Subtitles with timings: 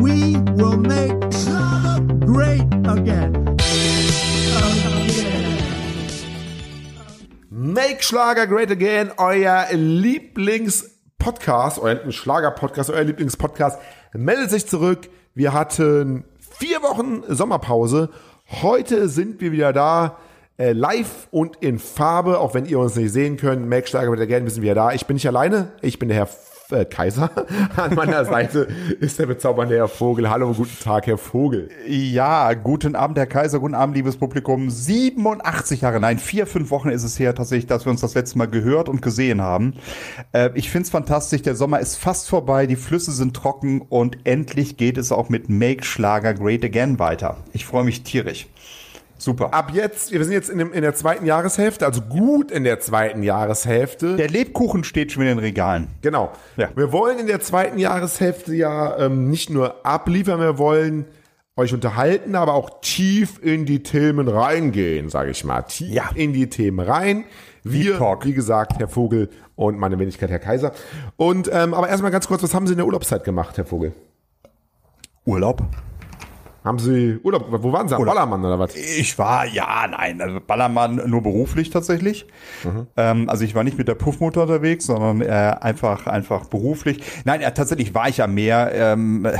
[0.00, 3.56] We will make Schlager great again.
[7.50, 13.78] Make Schlager Great Again, euer Lieblingspodcast, euer Lieblingsschlager-Podcast, euer Lieblingspodcast,
[14.14, 15.10] meldet sich zurück.
[15.34, 18.08] Wir hatten vier Wochen Sommerpause.
[18.62, 20.16] Heute sind wir wieder da,
[20.58, 23.68] äh, live und in Farbe, auch wenn ihr uns nicht sehen könnt.
[23.68, 24.92] Make Schlager Great Again, wir sind wieder da.
[24.92, 26.28] Ich bin nicht alleine, ich bin der Herr
[26.72, 27.30] äh, Kaiser.
[27.76, 28.68] An meiner Seite
[29.00, 30.30] ist der bezaubernde Herr Vogel.
[30.30, 31.68] Hallo, guten Tag, Herr Vogel.
[31.86, 34.70] Ja, guten Abend, Herr Kaiser, guten Abend, liebes Publikum.
[34.70, 38.38] 87 Jahre, nein, vier, fünf Wochen ist es her tatsächlich, dass wir uns das letzte
[38.38, 39.74] Mal gehört und gesehen haben.
[40.32, 44.76] Äh, ich find's fantastisch, der Sommer ist fast vorbei, die Flüsse sind trocken und endlich
[44.76, 47.36] geht es auch mit Make Schlager Great Again weiter.
[47.52, 48.46] Ich freue mich tierisch.
[49.20, 49.52] Super.
[49.52, 52.80] Ab jetzt, wir sind jetzt in, dem, in der zweiten Jahreshälfte, also gut in der
[52.80, 54.16] zweiten Jahreshälfte.
[54.16, 55.88] Der Lebkuchen steht schon in den Regalen.
[56.00, 56.32] Genau.
[56.56, 56.70] Ja.
[56.74, 61.04] Wir wollen in der zweiten Jahreshälfte ja ähm, nicht nur abliefern, wir wollen
[61.54, 65.62] euch unterhalten, aber auch tief in die Themen reingehen, sage ich mal.
[65.62, 66.08] Tief Ja.
[66.14, 67.24] in die Themen rein.
[67.62, 70.72] Wir, wie gesagt, Herr Vogel und meine Wenigkeit, Herr Kaiser.
[71.18, 73.92] Und ähm, aber erstmal ganz kurz, was haben Sie in der Urlaubszeit gemacht, Herr Vogel?
[75.26, 75.62] Urlaub?
[76.64, 77.46] Haben Sie Urlaub?
[77.48, 77.94] Wo waren Sie?
[77.94, 78.14] Am Urlaub.
[78.14, 78.74] Ballermann oder was?
[78.74, 82.26] Ich war, ja, nein, also Ballermann nur beruflich tatsächlich.
[82.96, 87.02] Ähm, also ich war nicht mit der Puffmutter unterwegs, sondern äh, einfach, einfach beruflich.
[87.24, 88.70] Nein, äh, tatsächlich war ich am Meer.
[88.74, 89.38] Ähm, äh,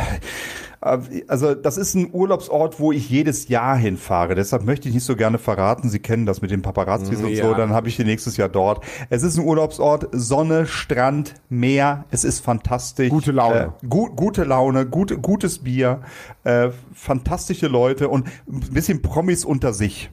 [0.81, 4.35] also das ist ein Urlaubsort, wo ich jedes Jahr hinfahre.
[4.35, 5.91] Deshalb möchte ich nicht so gerne verraten.
[5.91, 7.47] Sie kennen das mit den Paparazzis und Ja.
[7.49, 7.55] so.
[7.55, 8.83] Dann habe ich die nächstes Jahr dort.
[9.11, 12.07] Es ist ein Urlaubsort, Sonne, Strand, Meer.
[12.11, 13.11] Es ist fantastisch.
[13.11, 13.75] Gute Laune.
[13.83, 16.01] Äh, Gu gute Laune, gute, gutes Bier,
[16.45, 20.11] äh, fantastische Leute und ein bisschen Promis unter sich.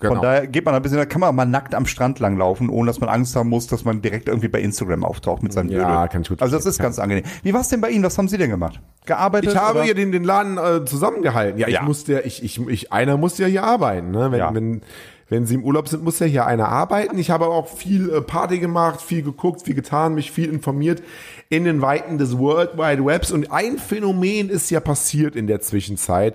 [0.00, 0.14] Genau.
[0.14, 2.68] Von daher geht man ein bisschen, da kann man auch mal nackt am Strand langlaufen,
[2.68, 5.70] ohne dass man Angst haben muss, dass man direkt irgendwie bei Instagram auftaucht mit seinem
[5.70, 6.08] Ja, Dödel.
[6.12, 7.24] kann ich gut Also das ist ganz angenehm.
[7.42, 8.04] Wie war's denn bei Ihnen?
[8.04, 8.80] Was haben Sie denn gemacht?
[9.06, 9.50] Gearbeitet?
[9.50, 9.84] Ich habe oder?
[9.84, 11.58] hier den, den Laden äh, zusammengehalten.
[11.58, 11.82] Ja, ich Ja.
[11.82, 14.12] musste ja, ich, ich, ich, einer musste ja hier arbeiten.
[14.12, 14.30] Ne?
[14.30, 14.54] Wenn, Ja.
[14.54, 14.82] wenn,
[15.30, 17.18] wenn sie im Urlaub sind, muss ja hier einer arbeiten.
[17.18, 21.02] Ich habe aber auch viel äh, Party gemacht, viel geguckt, viel getan, mich viel informiert
[21.48, 23.32] in den Weiten des World Wide Webs.
[23.32, 26.34] Und ein Phänomen ist ja passiert in der Zwischenzeit.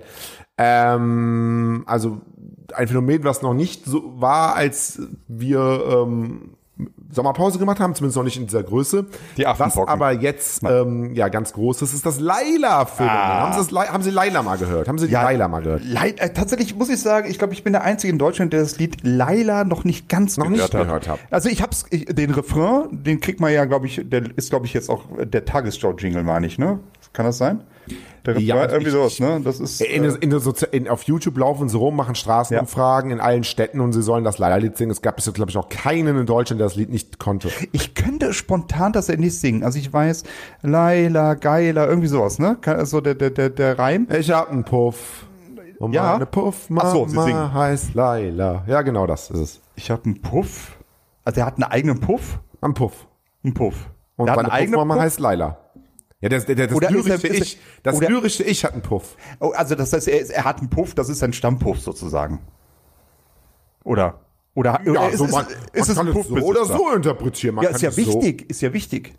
[0.58, 2.22] Ähm, also
[2.76, 6.52] ein Phänomen, was noch nicht so war, als wir ähm,
[7.12, 9.06] Sommerpause gemacht haben, zumindest noch nicht in dieser Größe.
[9.38, 13.16] Die was aber jetzt ähm, ja ganz groß ist, ist das Laila-Phänomen.
[13.16, 14.88] Haben, Sie das, haben Sie Laila mal gehört?
[14.88, 15.22] Haben Sie die Ah.
[15.22, 15.26] Ja.
[15.30, 15.84] Laila mal gehört?
[15.86, 18.62] Leid, äh, tatsächlich muss ich sagen, ich glaube, ich bin der Einzige in Deutschland, der
[18.62, 20.88] das Lied Laila noch nicht ganz Noch gehört, nicht hat.
[20.88, 21.20] gehört hat.
[21.30, 24.66] Also ich hab's, ich, den Refrain, den kriegt man ja, glaube ich, der ist, glaube
[24.66, 26.80] ich, jetzt auch der Tagesschau-Jingle, meine ich, ne?
[27.14, 27.62] Kann das sein?
[28.26, 29.42] Der Ja, also irgendwie ich- sowas, ne?
[29.44, 29.82] Das ist.
[29.82, 30.32] In, äh, in,
[30.72, 34.38] in, auf YouTube laufen sie rum, machen Straßenumfragen in allen Städten und sie sollen das
[34.38, 34.92] Laila-Lied singen.
[34.92, 37.50] Es gab bisher, glaube ich, noch keinen in Deutschland, der das Lied nicht konnte.
[37.74, 39.64] Ich könnte spontan das nicht singen.
[39.64, 40.24] Also ich weiß,
[40.62, 42.58] Laila, Geiler, irgendwie sowas, ne?
[42.66, 44.08] Also der, der, der, der Reim.
[44.18, 45.26] Ich hab einen Puff.
[45.80, 46.14] Und Ja.
[46.14, 47.54] meine Puff Ach so, sie singen.
[47.54, 48.64] heißt Laila.
[48.68, 49.62] Ja, genau das ist es.
[49.76, 50.78] Ich habe einen Puff.
[51.26, 52.40] Also der hat einen eigenen Puff.
[52.62, 53.06] Ein Puff.
[53.44, 53.76] Einen Puff.
[54.16, 55.04] Und meine einen Puffmama Puff.
[55.04, 55.58] heißt Laila.
[56.24, 58.82] Ja, das, das ist er- lyrische ist er- Ich, das oder- lyrische Ich hat einen
[58.82, 59.18] Puff.
[59.40, 62.40] Oh, also das heißt, er, ist- er hat einen Puff, das ist ein Stammpuff sozusagen.
[63.84, 64.22] Oder?
[64.56, 66.92] Oder, oder ist, so es- man, ist man es kann ein es so oder so
[66.92, 67.56] interpretieren.
[67.56, 69.14] Man Ja, ist ja es so, wichtig, ist ja wichtig.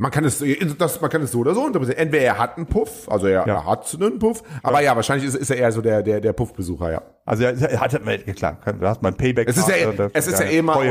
[0.00, 0.42] Man kann es,
[0.78, 1.98] das, man kann es so oder so interpretieren.
[1.98, 3.66] Entweder er hat einen Puff, also er, Ja.
[3.66, 6.90] hat einen Puff, aber ja, wahrscheinlich ist, ist er eher so der, der, der Puffbesucher,
[6.90, 7.02] ja.
[7.26, 9.46] Also er, er hat, ja, klar, da hat man Payback.
[9.46, 9.74] Es ist ja,
[10.14, 10.86] es ist ja eh immer, aus,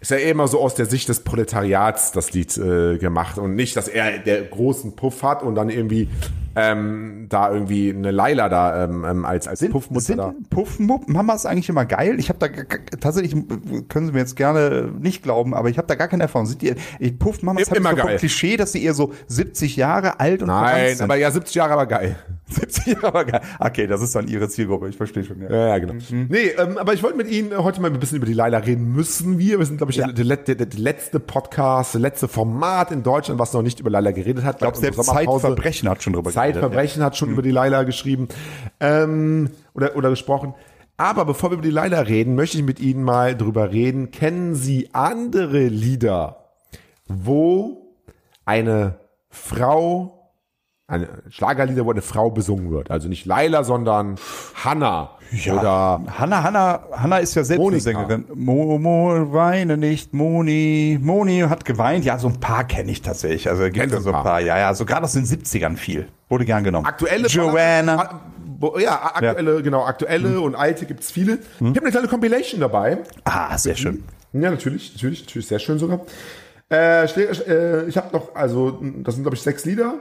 [0.00, 3.54] ist ja eh immer so aus der Sicht des Proletariats das Lied äh, gemacht und
[3.54, 6.08] nicht, dass er der großen Puff hat und dann irgendwie
[6.56, 10.34] ähm, da irgendwie eine Laila da ähm, ähm, als als Puffmutter sind da.
[10.50, 12.16] Puffmamas eigentlich immer geil?
[12.18, 12.48] Ich habe da
[12.98, 13.32] tatsächlich,
[13.88, 16.46] können Sie mir jetzt gerne nicht glauben, aber ich habe da gar keine Erfahrung.
[16.46, 18.18] Sind die, ich- Puffmamas Immer haben so vom geil.
[18.18, 21.04] Klischee, dass sie eher so 70 Jahre alt und Nein, sind.
[21.04, 22.16] aber ja, 70 Jahre, aber geil.
[22.50, 23.40] 70 Jahre, aber geil.
[23.58, 25.40] Okay, das ist dann Ihre Zielgruppe, ich verstehe schon.
[25.40, 25.50] Ja.
[25.50, 25.94] Ja, ja genau.
[25.94, 26.26] Mhm.
[26.28, 28.92] Nee, ähm, aber ich wollte mit Ihnen heute mal ein bisschen über die Laila reden.
[28.92, 29.58] Müssen wir?
[29.58, 33.40] Wir sind, glaube ich, der, der, der, der letzte Podcast, das letzte Format in Deutschland,
[33.40, 34.56] was noch nicht über Laila geredet hat.
[34.56, 38.28] Ich glaube, selbst Zeitverbrechen hat schon drüber Zeitverbrechen hat schon über die Laila geschrieben
[38.80, 40.54] ähm, oder, oder gesprochen.
[40.96, 44.10] Aber bevor wir über die Laila reden, möchte ich mit Ihnen mal drüber reden.
[44.10, 46.52] Kennen Sie andere Lieder,
[47.08, 47.94] wo
[48.44, 48.96] eine
[49.30, 50.19] Frau,
[50.90, 52.90] eine Schlagerlieder, wo eine Frau besungen wird?
[52.90, 54.16] Also nicht Laila, sondern
[54.54, 55.10] Hannah
[55.52, 57.80] oder Hanna, Hanna, Hanna ist ja selbst eine Monika.
[57.82, 58.24] Sängerin.
[58.34, 60.98] Mo, Mo, weine nicht, Moni.
[61.00, 62.04] Moni hat geweint.
[62.04, 63.48] Ja, so ein paar kenne ich tatsächlich.
[63.48, 64.32] Also gibt Kennen ja so ein ein paar?
[64.32, 64.40] paar.
[64.40, 66.08] Ja, ja, so gerade aus den 70ern viel.
[66.28, 66.86] Wurde gern genommen.
[66.86, 68.20] aktuelle Joanna.
[68.58, 71.38] Bo- Ja, aktuelle, genau, aktuelle und alte gibt's viele.
[71.60, 72.98] Ich habe eine kleine Compilation dabei.
[73.24, 74.02] Ah, sehr schön.
[74.32, 76.00] Ja, natürlich, natürlich, natürlich, sehr schön sogar.
[76.70, 79.94] Äh, äh, ich habe noch, also, das sind, glaube ich, sechs Lieder.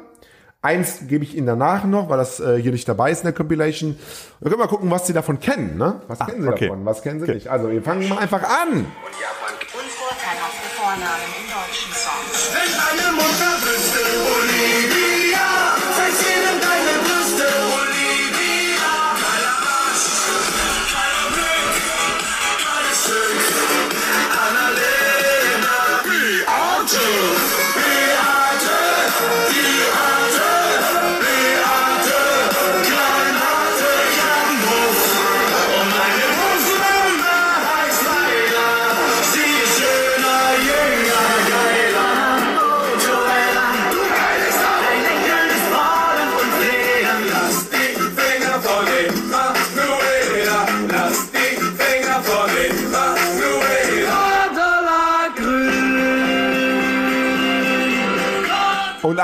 [0.62, 3.34] Eins gebe ich Ihnen danach noch, weil das äh, hier nicht dabei ist in der
[3.34, 3.98] Compilation.
[4.42, 5.78] Dann können wir gucken, was Sie davon kennen.
[5.78, 6.02] Ne?
[6.10, 6.68] Was kennen Sie okay.
[6.68, 6.86] davon?
[6.86, 7.48] Was kennen Sie nicht?
[7.48, 8.86] Also wir fangen mal einfach an.
[9.72, 11.29] Unvorteilhafte Vornamen in deutschen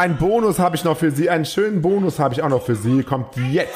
[0.06, 1.30] einen Bonus habe ich noch für Sie.
[1.32, 3.02] Einen schönen Bonus habe ich auch noch für Sie.
[3.04, 3.74] Kommt jetzt.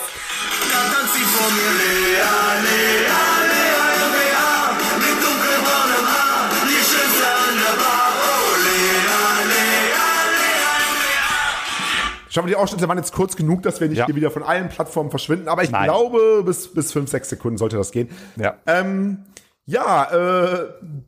[12.29, 14.05] Ich hoffe, die Ausschnitte waren jetzt kurz genug, dass wir nicht Ja.
[14.05, 15.47] hier wieder von allen Plattformen verschwinden.
[15.47, 15.85] Aber ich Nein.
[15.85, 18.09] glaube, bis, bis fünf, sechs Sekunden sollte das gehen.
[18.35, 18.53] Ja.
[18.67, 19.25] Ähm,
[19.65, 20.67] ja, äh,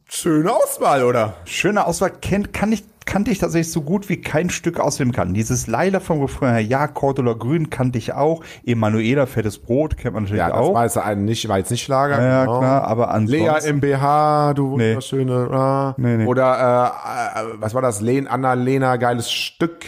[0.09, 1.35] schöne Auswahl, oder?
[1.45, 5.12] Schöne Auswahl kennt, kann ich, kannte ich tatsächlich so gut wie kein Stück aus dem
[5.12, 5.33] kann.
[5.33, 8.44] Dieses Leila vom Refrain ja, Cordula Grün kannte ich auch.
[8.65, 10.74] Emanuela Fettes Brot kennt man natürlich Ja, das auch.
[10.74, 12.21] war jetzt, ein, nicht, war jetzt nicht Schlager.
[12.21, 12.59] ja, genau.
[12.59, 13.69] klar, aber Lea ansonsten.
[13.69, 15.50] im BH, du wunderschöne.
[15.51, 15.94] ah.
[15.98, 16.25] Nee, nee.
[16.25, 16.94] Oder,
[17.36, 18.01] äh, äh, was war das?
[18.01, 19.83] Len, Anna-Lena, geiles Stück.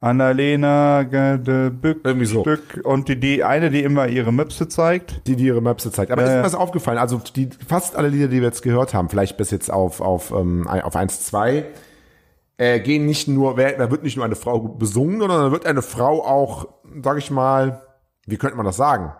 [0.00, 2.42] Annalena Bück, Irgendwie so.
[2.42, 5.26] Stück und die, die eine, die immer ihre Möpse zeigt.
[5.26, 6.12] die, die ihre Möpse zeigt.
[6.12, 6.98] Aber Ja, ist mir was aufgefallen?
[6.98, 10.30] Also die, fast alle Lieder, die wir jetzt gehört haben, vielleicht bis jetzt auf, auf,
[10.30, 11.64] ähm, auf 1, 2,
[12.58, 15.80] äh, gehen nicht nur, da wird nicht nur eine Frau besungen, sondern da wird eine
[15.82, 16.68] Frau auch,
[17.02, 17.82] sag ich mal,
[18.26, 19.12] wie könnte man das sagen?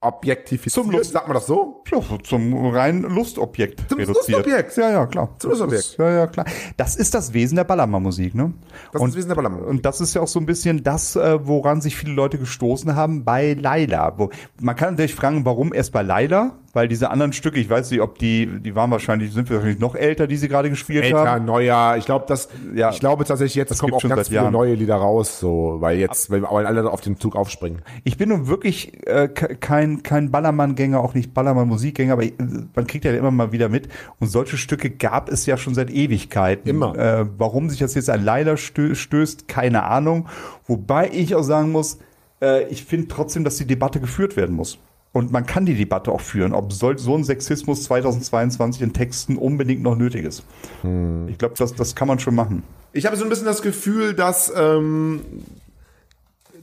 [0.00, 0.84] Objektifiziert.
[0.84, 1.82] Zum Lust- sagt man das so?
[1.90, 4.38] Ja, zum rein Lustobjekt Zum reduziert.
[4.46, 4.76] Lustobjekt.
[4.76, 5.30] Ja, ja, klar.
[5.38, 5.84] Zum Das Lustobjekt.
[5.84, 6.46] ist- Ja, ja, klar.
[6.76, 8.52] Das ist das Wesen der Ballermann-Musik, ne?
[8.92, 9.70] Das und, ist Wesen der Ballermann-Musik.
[9.70, 12.94] Und das ist ja auch so ein bisschen das, äh, woran sich viele Leute gestoßen
[12.94, 14.18] haben bei Laila.
[14.18, 14.30] Wo,
[14.60, 16.58] man kann natürlich fragen, warum erst bei Laila?
[16.76, 19.94] Weil diese anderen Stücke, ich weiß nicht, ob die, die waren wahrscheinlich, sind wahrscheinlich noch
[19.94, 21.46] älter, die sie gerade gespielt Älter, haben.
[21.46, 21.96] neuer.
[21.96, 22.90] Ich glaube, das, Ja.
[22.90, 24.52] ich glaube tatsächlich jetzt kommen auch schon ganz viele Jahren.
[24.52, 27.80] neue Lieder raus, so, weil jetzt, weil weil alle auf den Zug aufspringen.
[28.04, 32.24] Ich bin nun wirklich äh, ke- kein, kein Ballermann-Gänger, auch nicht Ballermann-Musikgänger, aber
[32.74, 33.88] man kriegt ja immer mal wieder mit.
[34.20, 36.68] Und solche Stücke gab es ja schon seit Ewigkeiten.
[36.68, 36.94] Immer.
[36.98, 40.28] Äh, warum sich das jetzt an Leila stö stößt, keine Ahnung.
[40.66, 41.98] Wobei ich auch sagen muss,
[42.42, 44.78] äh, ich finde trotzdem, dass die Debatte geführt werden muss.
[45.16, 49.38] Und man kann die Debatte auch führen, ob soll, so ein Sexismus 2022 in Texten
[49.38, 50.44] unbedingt noch nötig ist.
[51.28, 52.64] Ich glaube, das, das kann man schon machen.
[52.92, 55.22] Ich habe so ein bisschen das Gefühl, dass, ähm,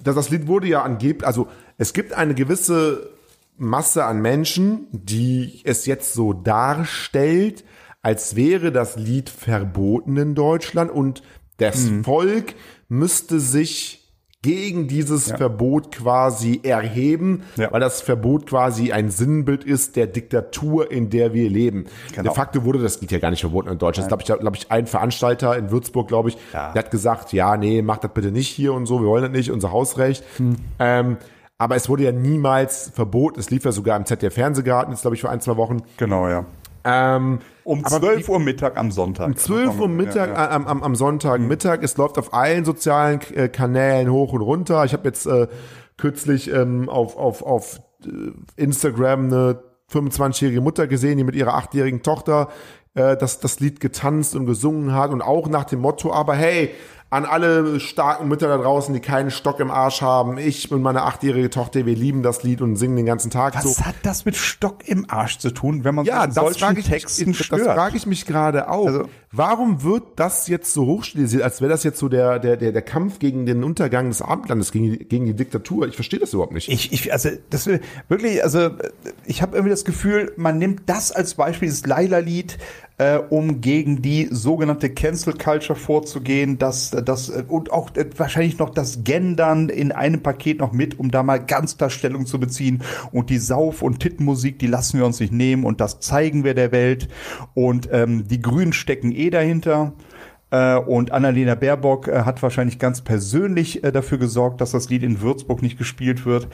[0.04, 1.48] dass das Lied wurde ja angeblich, also
[1.80, 3.10] es gibt eine gewisse
[3.58, 7.64] Masse an Menschen, die es jetzt so darstellt,
[8.04, 11.24] als wäre das Lied verboten in Deutschland und
[11.58, 12.04] das Mhm.
[12.04, 12.54] Volk
[12.88, 14.03] müsste sich
[14.44, 17.72] gegen dieses Verbot quasi erheben, Ja.
[17.72, 21.86] weil das Verbot quasi ein Sinnbild ist der Diktatur, in der wir leben.
[22.12, 22.24] Genau.
[22.30, 24.12] De facto wurde das Lied ja gar nicht verboten in Deutschland.
[24.12, 26.72] Das glaube ich, glaube ich, ein Veranstalter in Würzburg, glaube ich, Ja.
[26.74, 29.31] der hat gesagt, ja, nee, macht das bitte nicht hier und so, wir wollen das
[29.31, 30.24] nicht, unser Hausrecht.
[30.38, 30.56] Hm.
[30.78, 31.18] Ähm,
[31.57, 33.40] aber es wurde ja niemals verboten.
[33.40, 35.78] Es lief ja sogar im ZDF Fernsehgarten, jetzt glaube ich vor ein, zwei Wochen.
[35.97, 36.45] Genau, ja.
[36.85, 39.28] Ähm, Um Aber 12 Uhr Mittag am Sonntag.
[39.28, 40.49] um 12 Uhr Mittag, Ja, ja.
[40.52, 41.83] Am, am, am Sonntag Mittag.
[41.83, 44.83] Es läuft auf allen sozialen äh, Kanälen hoch und runter.
[44.85, 45.47] Ich habe jetzt äh,
[45.97, 48.09] kürzlich ähm, auf, auf, auf äh,
[48.61, 52.49] Instagram eine 25-jährige Mutter gesehen, die mit ihrer achtjährigen Tochter
[52.95, 56.71] äh, das, das Lied getanzt und gesungen hat und auch nach dem Motto, aber hey,
[57.14, 61.04] an alle starken Mütter da draußen, die keinen Stock im Arsch haben, ich und meine
[61.04, 63.70] achtjährige Tochter, wir lieben das Lied und singen den ganzen Tag so.
[63.70, 66.78] Was hat das mit Stock im Arsch zu tun, wenn man Ja, in das solchen
[66.78, 67.62] ich, Texten das stört?
[67.76, 68.88] frage ich mich gerade auch.
[68.88, 69.06] Also-
[69.36, 72.82] Warum wird das jetzt so hochstilisiert, als wäre das jetzt so der, der, der, der
[72.84, 75.88] Kampf gegen den Untergang des Abendlandes, gegen die, gegen die Diktatur?
[75.88, 76.70] Ich verstehe das überhaupt nicht.
[76.70, 78.70] Ich, ich, also das will- wirklich, also
[79.26, 82.60] ich habe irgendwie das Gefühl, man nimmt das als Beispiel, dieses Laila-Lied,
[82.97, 88.69] äh, um gegen die sogenannte Cancel Culture vorzugehen, das, das und auch äh, wahrscheinlich noch
[88.69, 92.83] das Gendern in einem Paket noch mit, um da mal ganz klar Stellung zu beziehen.
[93.12, 96.54] Und die Sauf- und Tittenmusik, die lassen wir uns nicht nehmen und das zeigen wir
[96.54, 97.07] der Welt.
[97.54, 99.94] Und ähm, die Grünen stecken eh dahinter.
[100.54, 105.02] Äh, und Annalena Baerbock äh, hat wahrscheinlich ganz persönlich äh, dafür gesorgt, dass das Lied
[105.02, 106.48] in Würzburg nicht gespielt wird.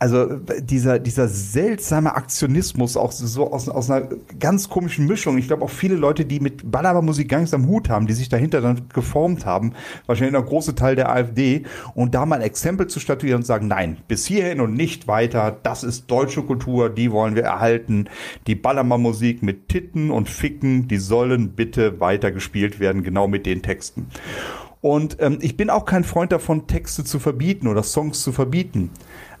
[0.00, 4.08] Also dieser, dieser seltsame Aktionismus, auch so aus, aus einer
[4.40, 5.38] ganz komischen Mischung.
[5.38, 8.28] Ich glaube auch viele Leute, die mit Ballermusik gar nichts am Hut haben, die sich
[8.28, 9.74] dahinter dann geformt haben,
[10.06, 11.62] wahrscheinlich ein großer Teil der AfD,
[11.94, 15.56] und da mal ein Exempel zu statuieren und sagen, nein, bis hierhin und nicht weiter,
[15.62, 18.06] das ist deutsche Kultur, die wollen wir erhalten.
[18.48, 23.62] Die Ballermann-Musik mit Titten und Ficken, die sollen bitte weiter gespielt werden, genau mit den
[23.62, 24.08] Texten.
[24.80, 28.90] Und ähm, ich bin auch kein Freund davon, Texte zu verbieten oder Songs zu verbieten.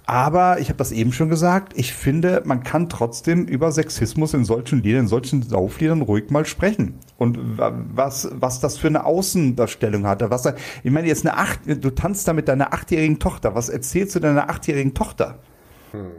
[0.06, 4.44] Aber ich habe das eben schon gesagt, ich finde, man kann trotzdem über Sexismus in
[4.44, 6.94] solchen Liedern, in solchen Saufliedern ruhig mal sprechen.
[7.16, 10.28] Und wa- was, was das für eine Außendarstellung hat.
[10.30, 13.54] Was, ich meine, jetzt eine acht, du tanzt da mit deiner achtjährigen Tochter.
[13.54, 15.38] Was erzählst du deiner achtjährigen Tochter?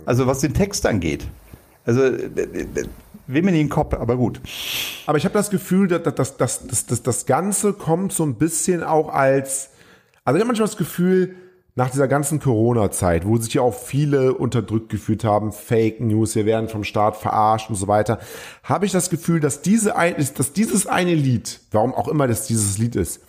[0.06, 1.28] Also was den Text angeht.
[1.86, 2.02] Also,
[3.28, 4.42] will mir nicht in den Kopf, aber gut.
[5.06, 8.36] Aber ich habe das Gefühl, dass, dass, dass, dass, dass das Ganze kommt so ein
[8.36, 9.70] bisschen auch als,
[10.24, 11.36] also ich habe manchmal das Gefühl,
[11.78, 16.46] nach dieser ganzen Corona-Zeit, wo sich ja auch viele unterdrückt gefühlt haben, Fake News, wir
[16.46, 18.20] werden vom Staat verarscht und so weiter,
[18.64, 22.48] habe ich das Gefühl, dass diese ein, dass dieses eine Lied, warum auch immer das
[22.48, 23.22] dieses Lied ist,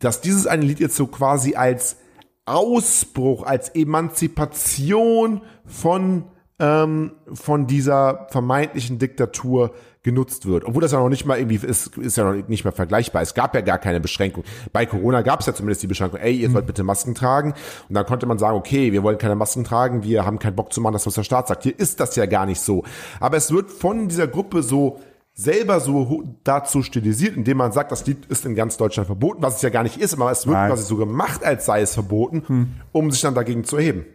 [0.00, 1.98] dass dieses eine Lied jetzt so quasi als
[2.46, 6.24] Ausbruch, als Emanzipation von,
[6.58, 9.72] ähm, von dieser vermeintlichen Diktatur
[10.02, 10.64] genutzt wird.
[10.64, 13.22] Obwohl das ja noch nicht mal irgendwie ist, ist ja noch nicht mehr vergleichbar.
[13.22, 14.44] Es gab ja gar keine Beschränkung.
[14.72, 17.54] Bei Corona gab es ja zumindest die Beschränkung, ey, ihr sollt bitte Masken tragen.
[17.88, 20.72] Und dann konnte man sagen, okay, wir wollen keine Masken tragen, wir haben keinen Bock
[20.72, 21.64] zu machen, das was der Staat sagt.
[21.64, 22.84] Hier ist das ja gar nicht so.
[23.18, 25.00] Aber es wird von dieser Gruppe so
[25.34, 29.56] selber so dazu stilisiert, indem man sagt, das Lied ist in ganz Deutschland verboten, was
[29.56, 30.70] es ja gar nicht ist, aber es wird Nein.
[30.70, 34.06] quasi so gemacht, als sei es verboten, um sich dann dagegen zu erheben.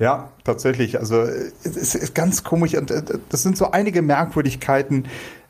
[0.00, 0.98] Ja, tatsächlich.
[0.98, 5.04] Also es ist ganz komisch und äh, das sind so einige Merkwürdigkeiten.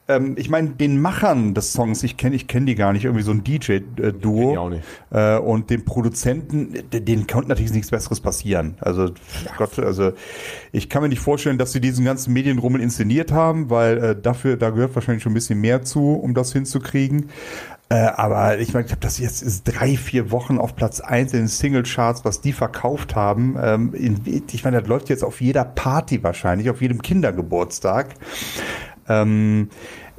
[0.09, 3.23] Ähm, Ich meine, den Machern des Songs, ich kenne ich kenn die gar nicht, irgendwie
[3.23, 4.59] so ein DJ-Duo.
[4.59, 4.83] auch nicht.
[5.13, 8.75] Äh, und dem Produzenten, denen konnte natürlich nichts Besseres passieren.
[8.81, 9.11] Also
[9.57, 10.13] Gott, also
[10.73, 14.57] ich kann mir nicht vorstellen, dass sie diesen ganzen Medienrummel inszeniert haben, weil äh, dafür,
[14.57, 17.29] da gehört wahrscheinlich schon ein bisschen mehr zu, um das hinzukriegen.
[17.93, 21.33] Äh, aber ich meine, ich habe das jetzt ist drei, vier Wochen auf Platz eins
[21.33, 23.57] in den Singlecharts, was die verkauft haben.
[23.61, 28.15] Ähm, in, ich meine, das läuft jetzt auf jeder Party wahrscheinlich, auf jedem Kindergeburtstag.
[29.09, 29.71] Ähm,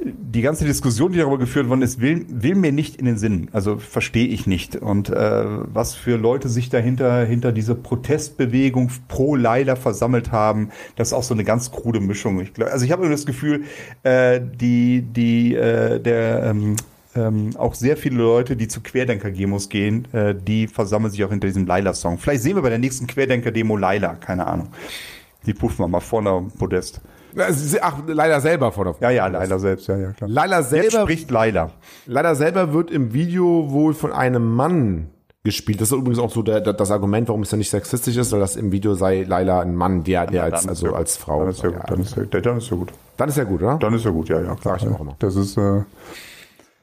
[0.04, 3.48] die ganze Diskussion, die darüber geführt worden ist, will, will mir nicht in den Sinn.
[3.52, 4.76] Also verstehe ich nicht.
[4.76, 11.08] Und äh, was für Leute sich dahinter hinter diese Protestbewegung pro Leila versammelt haben, das
[11.08, 12.38] ist auch so eine ganz krude Mischung.
[12.40, 13.64] Ich glaub, also ich habe immer das Gefühl,
[14.02, 16.76] äh, die die äh, der ähm,
[17.14, 21.46] ähm, auch sehr viele Leute, die zu Querdenker-Demos gehen, äh, die versammeln sich auch hinter
[21.46, 22.18] diesem Laila-Song.
[22.18, 24.68] Vielleicht sehen wir bei der nächsten Querdenker-Demo Laila, keine Ahnung.
[25.46, 27.00] Die puffen wir mal vorne am Podest.
[27.80, 30.28] Ach, leider selber vor der Ja, ja, Laila selbst, ja, ja, klar.
[30.28, 31.70] Laila Jetzt selber, spricht Laila.
[32.06, 35.08] Laila selber wird im Video wohl von einem Mann
[35.42, 35.80] gespielt.
[35.80, 38.40] Das ist übrigens auch so der, das Argument, warum es ja nicht sexistisch ist, weil
[38.40, 41.16] das im Video sei Laila ein Mann, der, der als, Dann ist also ja- als
[41.16, 41.40] Frau.
[41.40, 42.92] Dann ist ja gut, dann ist ja, dann ist ja gut.
[43.16, 43.78] Dann ist ja gut, oder?
[43.78, 44.78] Dann ist ja gut, ja, ja, klar.
[44.78, 45.16] Sag ich auch immer.
[45.18, 45.80] Das ist, äh,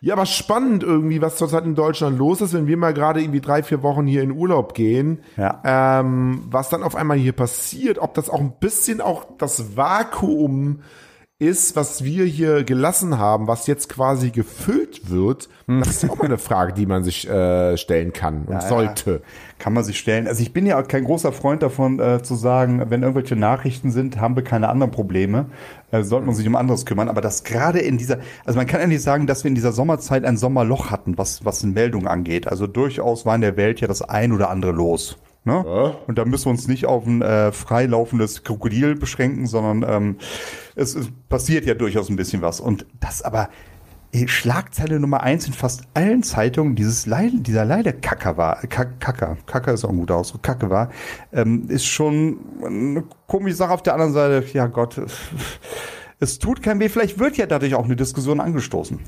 [0.02, 3.42] Ja, aber spannend irgendwie, was zurzeit in Deutschland los ist, wenn wir mal gerade irgendwie
[3.42, 5.20] drei, vier Wochen hier in Urlaub gehen.
[5.36, 5.62] Ja.
[5.66, 10.82] Ähm, was dann auf einmal hier passiert, ob das auch ein bisschen auch das Vakuum
[11.40, 15.80] ist, was wir hier gelassen haben, was jetzt quasi gefüllt wird, Hm.
[15.80, 19.22] das ist ja auch mal eine Frage, die man sich äh, stellen kann und sollte.
[19.58, 20.28] kann man sich stellen.
[20.28, 23.92] Also ich bin ja auch kein großer Freund davon äh, zu sagen, wenn irgendwelche Nachrichten
[23.92, 25.46] sind, haben wir keine anderen Probleme,
[25.92, 27.08] äh, sollte man sich um anderes kümmern.
[27.08, 29.72] Aber das gerade in dieser, also man kann ja nicht sagen, dass wir in dieser
[29.72, 32.48] Sommerzeit ein Sommerloch hatten, was was in Meldungen angeht.
[32.50, 35.18] Also durchaus war in der Welt ja das ein oder andere los.
[35.46, 35.64] Ne?
[36.08, 40.16] Und da müssen wir uns nicht auf ein äh, freilaufendes Krokodil beschränken, sondern ähm,
[40.76, 42.60] es, es passiert ja durchaus ein bisschen was.
[42.60, 43.50] Und das aber
[44.26, 49.72] Schlagzeile Nummer eins in fast allen Zeitungen dieses Leid, dieser Leidekacker war, Kack- Kacker, Kacker
[49.72, 50.90] ist auch ein guter Ausdruck, Kacke war,
[51.32, 53.72] ähm, ist schon eine komische Sache.
[53.72, 55.00] Auf der anderen Seite, ja Gott,
[56.20, 56.90] es tut kein weh.
[56.90, 59.00] Vielleicht wird ja dadurch auch eine Diskussion angestoßen.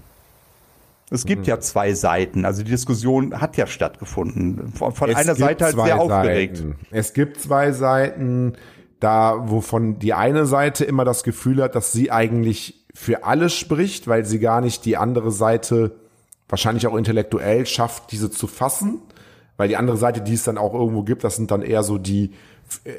[1.14, 4.72] Es gibt ja zwei Seiten, also die Diskussion hat ja stattgefunden.
[4.74, 6.58] Von, von einer Seite halt sehr aufgeregt.
[6.58, 6.76] Seiten.
[6.90, 8.54] Es gibt zwei Seiten,
[9.02, 14.08] da wovon die eine Seite immer das Gefühl hat, dass sie eigentlich für alle spricht,
[14.08, 15.92] weil sie gar nicht die andere Seite
[16.48, 19.02] wahrscheinlich auch intellektuell schafft, diese zu fassen.
[19.58, 21.98] Weil die andere Seite, die es dann auch irgendwo gibt, das sind dann eher so
[21.98, 22.32] die,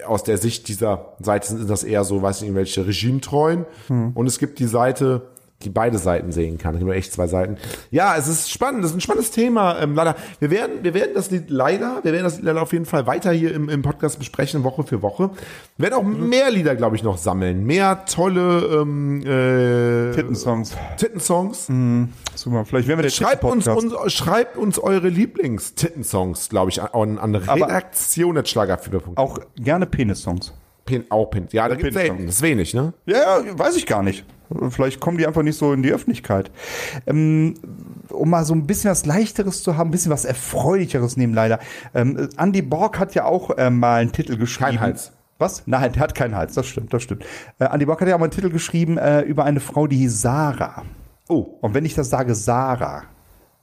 [0.07, 3.65] aus der Sicht dieser Seite sind das eher so, weiß nicht, irgendwelche Regimetreuen.
[4.15, 5.32] Und es gibt die Seite,
[5.63, 6.79] die beide Seiten sehen kann.
[6.79, 7.57] Nur echt zwei Seiten.
[7.91, 8.83] Ja, es ist spannend.
[8.85, 9.79] Das ist ein spannendes Thema.
[9.81, 12.73] Ähm, leider, wir werden, wir werden das Lied leider, wir werden das Lied leider auf
[12.73, 15.31] jeden Fall weiter hier im, im Podcast besprechen, Woche für Woche.
[15.77, 17.65] Wir werden auch mehr Lieder, glaube ich, noch sammeln.
[17.65, 20.77] Mehr tolle ähm, äh, Tittensongs.
[20.97, 21.67] Tittensongs.
[22.35, 22.65] Super.
[22.65, 27.35] Vielleicht werden wir der Schreibt uns, uns, schreibt uns eure Lieblings-Tittensongs, glaube ich, an, an
[27.35, 29.17] redaktion.schlagerfieber.de.
[29.17, 30.53] Auch gerne Penis-Songs.
[30.85, 31.47] Pin, auch Pin.
[31.53, 32.09] Ja, da gibt's Pin-Songs.
[32.09, 32.27] selten.
[32.27, 32.93] Das ist wenig, ne?
[33.07, 34.25] Ja, weiß ich gar nicht.
[34.71, 36.51] Vielleicht kommen die einfach nicht so in die Öffentlichkeit.
[37.07, 37.55] Ähm,
[38.11, 41.59] um mal so ein bisschen was Leichteres zu haben, ein bisschen was Erfreulicheres nehmen leider.
[41.95, 44.71] Ähm, Andy Borg hat ja auch äh, mal einen Titel geschrieben.
[44.71, 45.13] Kein Hals.
[45.39, 45.63] Was?
[45.67, 47.25] Nein, der hat keinen Hals, das stimmt, das stimmt.
[47.59, 49.97] Äh, Andy Borg hat ja auch mal einen Titel geschrieben äh, über eine Frau, die
[49.97, 50.85] hieß Sarah.
[51.29, 51.59] Oh.
[51.61, 53.05] Und wenn ich das sage, Sarah,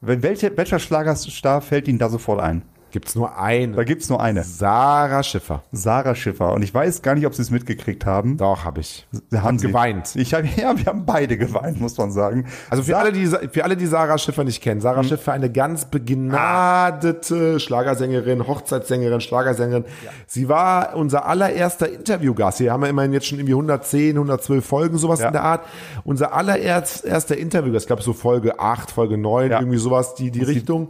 [0.01, 2.63] wel- welche, welcher Schlagerstar fällt Ihnen da sofort ein?
[2.91, 3.75] Gibt's nur eine.
[3.75, 4.43] Da gibt's nur eine.
[4.43, 5.63] Sarah Schiffer.
[5.71, 6.53] Sarah Schiffer.
[6.53, 8.37] Und ich weiß gar nicht, ob Sie es mitgekriegt haben.
[8.37, 9.07] Doch, habe ich.
[9.29, 10.15] Wir haben geweint.
[10.15, 12.45] Ich hab, ja, wir haben beide geweint, muss man sagen.
[12.69, 15.85] Also für alle, die, für alle, die Sarah Schiffer nicht kennen, Sarah Schiffer, eine ganz
[15.85, 19.85] begnadete Schlagersängerin, Hochzeitssängerin, Schlagersängerin.
[20.27, 22.57] Sie war unser allererster Interviewgast.
[22.59, 25.27] Hier haben wir immerhin jetzt schon irgendwie 110, 112 Folgen, sowas Ja.
[25.27, 25.65] in der Art.
[26.03, 29.59] Unser allererst erster Interviewgast, ich glaube so Folge 8, Folge 9, Ja.
[29.59, 30.89] irgendwie sowas, die, die Richtung.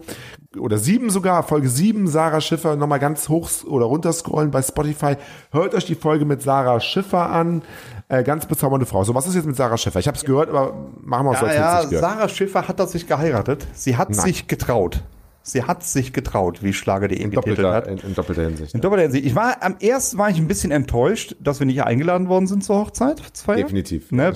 [0.57, 5.15] Oder 7 sogar, Folge 7, Sarah Schiffer, nochmal ganz hoch oder runter scrollen bei Spotify.
[5.51, 7.61] Hört euch die Folge mit Sarah Schiffer an.
[8.07, 9.03] Äh, ganz bezaubernde Frau.
[9.03, 9.99] So, was ist jetzt mit Sarah Schiffer?
[9.99, 12.01] Ich habe es gehört, aber machen wir so, Ja, als ja, gehört.
[12.01, 13.67] Sarah Schiffer hat das sich geheiratet.
[13.73, 14.21] Sie hat Nein.
[14.21, 15.03] sich getraut.
[15.43, 17.87] Sie hat sich getraut, wie Schlager.de getitelt hat.
[17.87, 18.73] in, in doppelter Hinsicht.
[18.73, 19.25] In doppelter Hinsicht.
[19.27, 22.63] Ich war, am ersten war ich ein bisschen enttäuscht, dass wir nicht eingeladen worden sind
[22.63, 23.57] zur Hochzeitsfeier.
[23.57, 24.11] Definitiv.
[24.11, 24.33] Ne?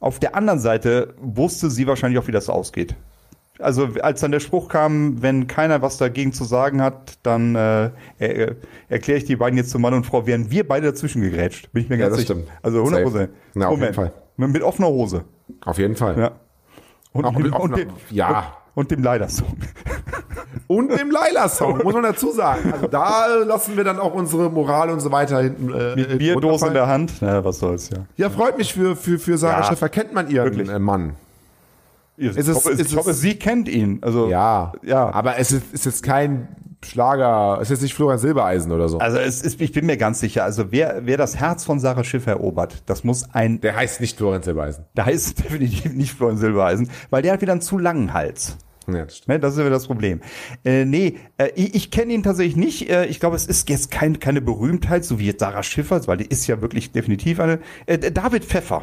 [0.00, 2.94] Auf der anderen Seite wusste sie wahrscheinlich auch, wie das ausgeht.
[3.58, 7.90] Also als dann der Spruch kam, wenn keiner was dagegen zu sagen hat, dann äh,
[8.18, 8.56] er,
[8.88, 11.72] erkläre ich die beiden jetzt zu Mann und Frau, wären wir beide dazwischen gegrätscht.
[11.72, 12.34] Bin ich mir Ja, ganz das sicher.
[12.40, 12.52] stimmt.
[12.62, 13.30] Also 100 Prozent.
[13.54, 14.12] Na, auf jeden Fall.
[14.36, 15.24] Mit, mit offener Hose.
[15.64, 16.18] Auf jeden Fall.
[16.18, 16.30] Ja.
[17.12, 18.52] Und, Auch dem, mit und, offener- dem, ja.
[18.74, 19.56] und, und dem Leider-Song.
[20.68, 22.72] Und dem Laila-Song, muss man dazu sagen.
[22.72, 25.72] Also da lassen wir dann auch unsere Moral und so weiter hinten.
[25.72, 27.12] Äh, Mit Bierdose in der Hand.
[27.20, 27.98] Na, was soll's, ja.
[28.16, 29.64] Ja, freut mich für, für, für Sarah Ja.
[29.64, 29.88] Schiffer.
[29.88, 30.68] Kennt man ihren Wirklich.
[30.68, 31.14] äh, Mann?
[32.16, 33.98] Ich, es- hoffe, ist ich hoffe, sie kennt ihn.
[34.02, 34.72] Also, Ja.
[34.82, 35.12] Ja.
[35.12, 36.48] Aber es ist, ist jetzt kein
[36.84, 38.98] Schlager, es ist jetzt nicht Florian Silbereisen oder so.
[38.98, 42.04] Also es ist, ich bin mir ganz sicher, also wer, wer das Herz von Sarah
[42.04, 44.84] Schiff erobert, das muss ein, Der heißt nicht Florian Silbereisen.
[44.94, 48.56] da heißt definitiv nicht Florian Silbereisen, weil der hat wieder einen zu langen Hals.
[48.86, 49.28] Ja, das stimmt.
[49.28, 50.20] Ne, das ist wieder das Problem.
[50.64, 52.88] Äh, nee, äh, ich, ich kenne ihn tatsächlich nicht.
[52.88, 56.18] Äh, ich glaube, es ist jetzt kein, keine Berühmtheit, so wie jetzt Sarah Schiffer, weil
[56.18, 57.58] die ist ja wirklich definitiv eine.
[57.86, 58.82] Äh, David Pfeffer.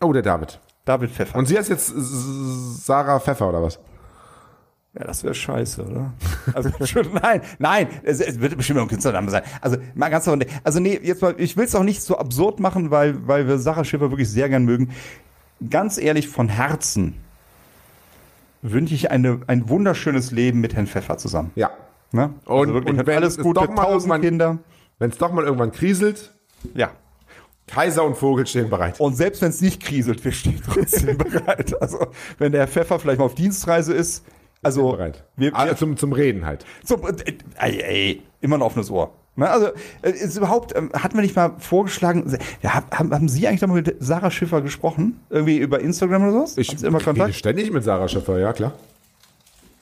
[0.00, 0.60] Oh, der David.
[0.84, 1.38] David Pfeffer.
[1.38, 1.92] Und sie heißt jetzt
[2.84, 3.78] Sarah Pfeffer oder was?
[4.94, 6.12] Ja, das wäre scheiße, oder?
[6.52, 9.42] Also, schon, nein, nein, es, es wird bestimmt ein Künstlername sein.
[9.60, 12.60] Also, mal ganz davon, also nee, jetzt mal, ich will es auch nicht so absurd
[12.60, 14.90] machen, weil, weil wir Sarah Schiffer wirklich sehr gern mögen.
[15.70, 17.14] Ganz ehrlich, von Herzen
[18.60, 21.52] wünsche ich eine, ein wunderschönes Leben mit Herrn Pfeffer zusammen.
[21.54, 21.70] Ja.
[22.12, 22.34] Ne?
[22.44, 24.58] Und- also wirklich, und wenn alles es Gute, doch mal tausend Kinder.
[24.98, 26.32] Wenn es doch mal irgendwann kriselt,
[26.74, 26.90] Ja.
[27.72, 29.00] Kaiser und Vogel stehen bereit.
[29.00, 31.80] Und selbst wenn es nicht kriselt, wir stehen trotzdem bereit.
[31.80, 32.06] Also,
[32.38, 34.24] wenn der Pfeffer vielleicht mal auf Dienstreise ist,
[34.62, 35.24] also, bereit.
[35.36, 36.64] wir, wir, zum, zum Reden halt.
[36.84, 39.12] So, äh, ey, immer ein offenes Ohr.
[39.34, 39.68] Ne, also,
[40.02, 43.62] äh, ist überhaupt, ähm, hatten wir nicht mal vorgeschlagen, ja, hab- haben, haben Sie eigentlich
[43.62, 45.20] noch mal mit Sarah Schiffer gesprochen?
[45.30, 46.58] Irgendwie über Instagram oder sowas?
[46.58, 47.34] Ich Sie immer Kontakt?
[47.34, 48.74] ständig mit Sarah Schiffer, ja klar.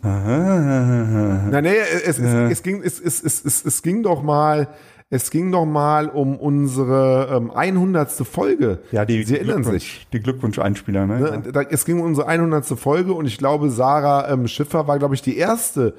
[0.02, 4.68] Na nee, es, es, es, ging, es, es, es, es, es ging doch mal,
[5.12, 8.10] es ging doch mal um unsere ähm, 100.
[8.12, 8.78] Folge.
[8.92, 10.06] Ja, die, Sie die erinnern Glückwunsch- sich.
[10.12, 11.18] Die Glückwunsch-Einspieler, ne?
[11.44, 11.52] Ne?
[11.52, 12.64] Da, es ging um unsere 100.
[12.78, 15.94] Folge und ich glaube, Sarah ähm, Schiffer war, glaube ich, die erste,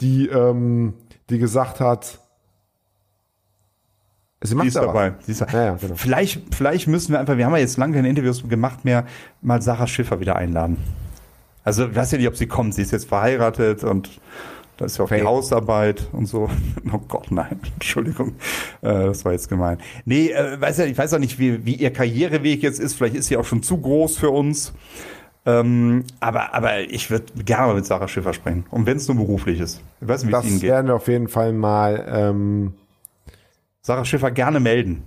[0.00, 0.94] die, ähm,
[1.30, 2.18] die gesagt hat,
[4.40, 5.14] sie Die macht ist da dabei.
[5.18, 5.26] was.
[5.26, 5.52] Die ist dabei.
[5.52, 5.94] Ja, ja, genau.
[5.96, 9.04] vielleicht, vielleicht müssen wir einfach, wir haben ja jetzt lange keine Interviews gemacht mehr,
[9.42, 10.78] mal Sarah Schiffer wieder einladen.
[11.64, 12.74] Also, ich weiß ja nicht, ob sie kommt.
[12.74, 14.10] Sie ist jetzt verheiratet und
[14.76, 15.24] da ist ja auch die Fake.
[15.26, 16.48] Hausarbeit und so.
[16.92, 17.60] Oh Gott, nein.
[17.74, 18.34] Entschuldigung.
[18.82, 19.78] Äh, das war jetzt gemein.
[20.04, 22.94] Nee, äh, weiß ja, ich weiß auch nicht, wie, wie ihr Karriereweg jetzt ist.
[22.94, 24.72] Vielleicht ist sie auch schon zu groß für uns.
[25.46, 28.64] Ähm, aber, aber ich würde gerne mit Sarah Schiffer sprechen.
[28.70, 29.80] Und wenn es nur beruflich ist.
[30.00, 30.70] Ich weiß nicht, wie es Ihnen Das geht.
[30.70, 32.74] werden wir auf jeden Fall mal ähm,
[33.82, 35.02] Sarah Schiffer gerne melden.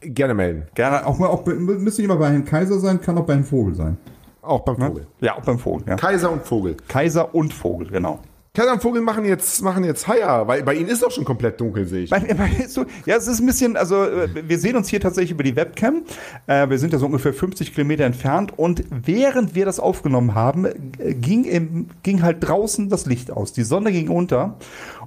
[0.00, 0.64] gerne melden.
[0.74, 3.44] Gerne Auch mal, auch, müsste nicht mal bei Herrn Kaiser sein, kann auch bei Herrn
[3.44, 3.96] Vogel sein.
[4.42, 5.06] Auch beim Vogel.
[5.20, 5.96] Ja, auch beim Vogel, ja.
[5.96, 6.76] Kaiser und Vogel.
[6.88, 8.20] Kaiser und Vogel, genau.
[8.56, 11.60] Kaiser und Vogel machen jetzt, machen jetzt Haier, weil bei ihnen ist doch schon komplett
[11.60, 12.10] dunkel, sehe ich.
[12.10, 15.32] Bei, bei, so, ja, es ist ein bisschen, also äh, wir sehen uns hier tatsächlich
[15.32, 16.04] über die Webcam.
[16.46, 20.64] Äh, wir sind ja so ungefähr 50 Kilometer entfernt und während wir das aufgenommen haben,
[20.64, 23.52] äh, ging, im, ging halt draußen das Licht aus.
[23.52, 24.56] Die Sonne ging unter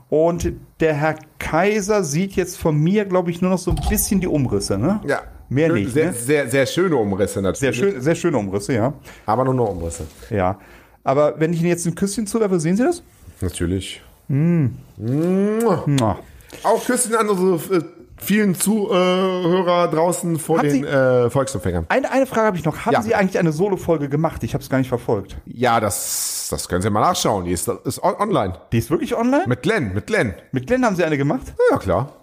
[0.09, 4.21] und der Herr Kaiser sieht jetzt von mir, glaube ich, nur noch so ein bisschen
[4.21, 5.01] die Umrisse, ne?
[5.07, 5.21] Ja.
[5.49, 5.91] Mehr nicht.
[5.91, 6.13] Sehr, Ne?
[6.13, 7.59] sehr, sehr schöne Umrisse natürlich.
[7.59, 8.93] Sehr, schön, sehr schöne Umrisse, ja.
[9.25, 10.03] Aber nur noch Umrisse.
[10.29, 10.59] Ja.
[11.03, 13.01] Aber wenn ich Ihnen jetzt ein Küsschen zuwerfe, sehen Sie das?
[13.41, 14.01] Natürlich.
[14.27, 16.19] Na.
[16.63, 17.83] Auch Küsschen an unsere äh,
[18.17, 21.85] vielen Zuhörer draußen vor Hat den sie- äh, Volksempfängern.
[21.89, 22.85] Eine, eine Frage habe ich noch.
[22.85, 23.01] Haben Ja.
[23.01, 24.43] Sie eigentlich eine Solo-Folge gemacht?
[24.43, 25.37] Ich habe es gar nicht verfolgt.
[25.45, 27.45] Ja, das, das können Sie mal nachschauen.
[27.45, 28.53] Die ist, ist on- online.
[28.71, 29.43] Die ist wirklich online?
[29.47, 30.33] Mit Glenn, mit Glenn.
[30.51, 31.53] Mit Glenn haben Sie eine gemacht?
[31.71, 32.13] Ja, klar.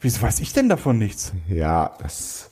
[0.00, 1.32] Wieso weiß ich denn davon nichts?
[1.48, 2.50] Ja, das.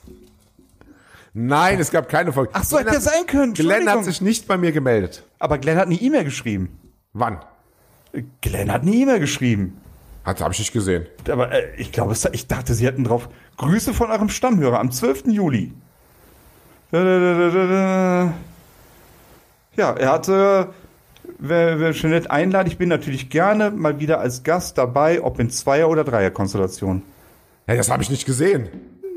[1.33, 2.49] Nein, es gab keine Folge.
[2.53, 3.53] Ach so, hätte ja sein können.
[3.53, 5.23] Glenn hat sich nicht bei mir gemeldet.
[5.39, 6.79] Aber Glenn hat eine E-Mail geschrieben.
[7.13, 7.39] Wann?
[8.41, 9.77] Glenn hat eine E-Mail geschrieben.
[10.23, 11.05] Hat habe ich nicht gesehen.
[11.29, 15.27] Aber äh, ich glaube, ich dachte, Sie hätten drauf Grüße von eurem Stammhörer am 12.
[15.27, 15.73] Juli.
[16.91, 18.33] Da, da, da.
[19.75, 20.73] Ja, er hatte,
[21.37, 25.49] wer, wer Jeanette einladet, ich bin natürlich gerne mal wieder als Gast dabei, ob in
[25.49, 27.03] Zweier- oder Dreier-Konstellation.
[27.67, 28.69] Ja, das habe ich nicht gesehen.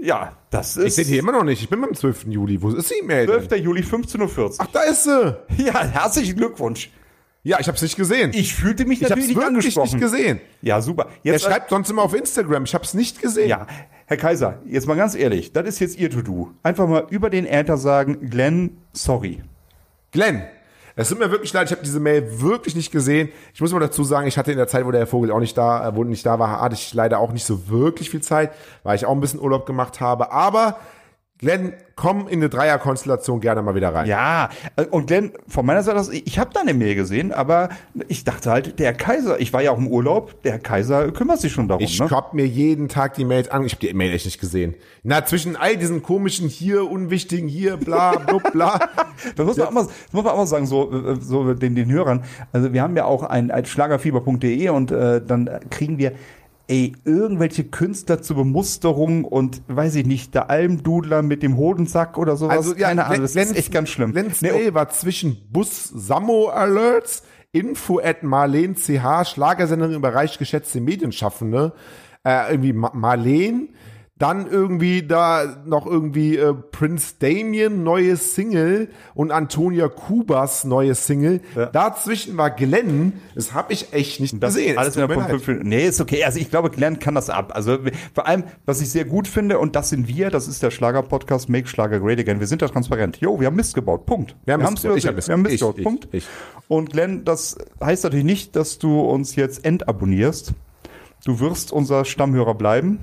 [0.02, 1.62] Ja, das Ich ist sehe die immer noch nicht.
[1.62, 2.26] Ich bin beim 12.
[2.28, 2.60] Juli.
[2.62, 3.26] Wo ist die E-Mail?
[3.26, 3.48] denn?
[3.48, 3.60] 12.
[3.62, 4.54] Juli 15.40 Uhr.
[4.58, 5.36] Ach, da ist sie.
[5.58, 6.90] Ja, herzlichen Glückwunsch.
[7.42, 8.32] Ja, ich habe es nicht gesehen.
[8.34, 9.98] Ich fühlte mich ich habe natürlich es wirklich angesprochen.
[9.98, 10.40] nicht gesehen.
[10.60, 11.08] Ja, super.
[11.24, 12.64] Er Jetzt, schreibt sonst immer auf Instagram.
[12.64, 13.48] Ich habe es nicht gesehen.
[13.48, 13.66] Ja,
[14.06, 16.50] Herr Kaiser, jetzt mal ganz ehrlich, das ist jetzt Ihr To-Do.
[16.62, 19.40] Einfach mal über den Äther sagen, Glenn, sorry.
[20.12, 20.42] Glenn,
[20.96, 23.30] es tut mir wirklich leid, ich habe diese Mail wirklich nicht gesehen.
[23.54, 25.38] Ich muss mal dazu sagen, ich hatte in der Zeit, wo der Herr Vogel auch
[25.38, 28.20] nicht da, äh, wo nicht da war, hatte ich leider auch nicht so wirklich viel
[28.20, 30.30] Zeit, weil ich auch ein bisschen Urlaub gemacht habe.
[30.32, 30.78] Aber
[31.40, 34.06] Glenn, komm in eine Dreierkonstellation gerne mal wieder rein.
[34.06, 37.70] Ja, äh, und Glenn, von meiner Seite aus, ich habe da eine Mail gesehen, aber
[38.08, 41.52] ich dachte halt, der Kaiser, ich war ja auch im Urlaub, der Kaiser kümmert sich
[41.52, 41.82] schon darum.
[41.82, 42.10] Ich ne?
[42.10, 43.64] hab mir jeden Tag die Mails an.
[43.64, 44.74] Ich habe die Mail echt nicht gesehen.
[45.02, 48.78] Na, zwischen all diesen komischen hier, unwichtigen hier, bla, blub, bla.
[49.36, 51.74] Das muss man, auch mal, das muss man auch mal sagen, so, äh, so den,
[51.74, 52.24] den Hörern.
[52.52, 56.12] Also wir haben ja auch ein, ein schlagerfieber.de und äh, dann kriegen wir
[56.70, 62.36] ey, irgendwelche Künstler zur Bemusterung und weiß ich nicht, der Almdudler mit dem Hodensack oder
[62.36, 62.58] sowas.
[62.58, 64.12] Also, ja, Keine Ahnung, das Glenn- ist echt ganz schlimm.
[64.12, 70.38] Glenn's Nee, Mail war zwischen Bus Sammo Alerts, Info at Marleen CH, Schlagersendung im Bereich
[70.38, 71.72] geschätzte Medienschaffende,
[72.24, 73.70] äh, irgendwie Ma Marleen,
[74.20, 81.40] dann irgendwie da noch irgendwie äh, Prince Damien, neue Single und Antonia Kubas neue Single.
[81.72, 84.76] Dazwischen war Glenn, das habe ich echt nicht Das gesehen.
[84.76, 85.40] alles mir Punkt leid.
[85.40, 85.62] 5.
[85.64, 86.22] Nee, ist okay.
[86.22, 87.52] Also ich glaube, Glenn kann das ab.
[87.54, 87.78] Also
[88.14, 91.48] vor allem, was ich sehr gut finde, und das sind wir, das ist der Schlager-Podcast
[91.48, 92.40] Make Schlager Great Again.
[92.40, 93.16] Wir sind da transparent.
[93.22, 94.04] Jo, wir haben Mist gebaut.
[94.04, 94.36] Punkt.
[94.44, 94.98] Wir haben Mist haben's gebaut.
[94.98, 95.76] Ich hab Mist wir haben Mist gebaut.
[95.76, 95.78] gebaut.
[95.78, 96.08] Ich, Punkt.
[96.14, 96.68] ich, ich.
[96.68, 100.52] Und Glenn, das heißt natürlich nicht, dass du uns jetzt entabonnierst.
[101.24, 102.98] Du wirst unser Stammhörer bleiben.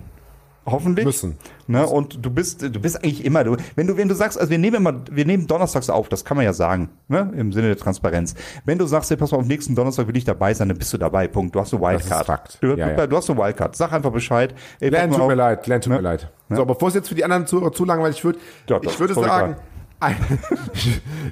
[0.69, 1.06] Hoffentlich.
[1.06, 1.38] Müssen.
[1.67, 1.88] Ne?
[1.88, 4.58] Und du bist, du bist eigentlich immer, du, wenn du, wenn du sagst, also wir
[4.58, 7.32] nehmen immer, wir nehmen donnerstags auf, das kann man ja sagen, ne?
[7.38, 8.36] im Sinne der Transparenz.
[8.65, 10.93] Wenn du sagst, hey, pass mal, auf nächsten Donnerstag will ich dabei sein, dann bist
[10.93, 11.56] du dabei, Punkt.
[11.56, 12.25] Du hast eine Wildcard.
[12.25, 12.58] Fakt.
[12.62, 13.08] Du, Ja, du, ja.
[13.08, 13.75] du hast eine Wildcard.
[13.75, 14.53] Sag einfach Bescheid.
[14.80, 15.49] Ey, Glenn, pass tut mal mir auf.
[15.49, 15.97] leid, Glenn, tut Ne?
[15.97, 16.32] mir leid.
[16.49, 16.58] Ne?
[16.58, 18.38] So, bevor es jetzt für die anderen Zuhörer zu langweilig wird,
[18.69, 19.56] Ja, das ich würde ist sagen,
[19.99, 20.15] ein,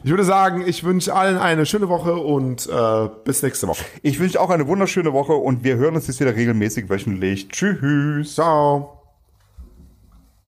[0.04, 3.84] ich würde sagen, ich wünsche allen eine schöne Woche und äh, bis nächste Woche.
[4.02, 7.50] Ich wünsche auch eine wunderschöne Woche und wir hören uns jetzt wieder regelmäßig wöchentlich.
[7.50, 8.34] Tschüss.
[8.36, 9.05] Ciao.